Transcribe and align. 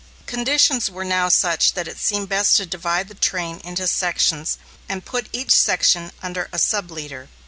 Conditions 0.25 0.89
now 0.89 1.23
were 1.25 1.29
such 1.29 1.73
that 1.73 1.87
it 1.87 1.99
seemed 1.99 2.27
best 2.27 2.57
to 2.57 2.65
divide 2.65 3.07
the 3.07 3.13
train 3.13 3.61
into 3.63 3.85
sections 3.85 4.57
and 4.89 5.05
put 5.05 5.29
each 5.31 5.53
section 5.53 6.11
under 6.23 6.49
a 6.51 6.57
sub 6.57 6.89
leader. 6.89 7.29